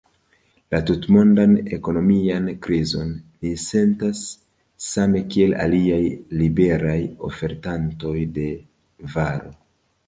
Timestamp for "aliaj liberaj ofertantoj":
5.67-8.17